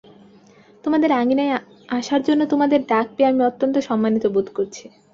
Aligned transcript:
তোমাদের 0.83 1.11
আঙিনায় 1.13 1.53
আসার 1.89 2.21
জন্য 2.23 2.41
তোমাদের 2.45 2.79
ডাক 2.87 3.07
পেয়ে 3.15 3.29
আমি 3.29 3.41
অত্যন্ত 3.43 3.75
সম্মানিত 3.89 4.23
বোধ 4.27 4.47
করছি। 4.53 4.85